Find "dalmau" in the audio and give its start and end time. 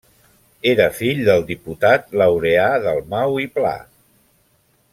2.87-3.39